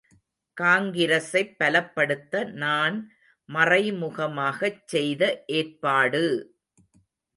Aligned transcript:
காங்கிரசைப் 0.57 1.51
பலப்படுத்த 1.59 2.33
நான் 2.55 2.97
மறைமுகமாகச் 3.49 4.83
செய்த 4.87 5.23
ஏற்பாடு! 5.59 6.25